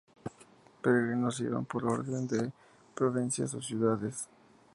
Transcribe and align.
Los 0.25 0.35
peregrinos 0.81 1.39
iban 1.41 1.63
por 1.65 1.85
orden 1.85 2.27
de 2.27 2.51
provincias 2.95 3.53
o 3.53 3.61
ciudades. 3.61 4.27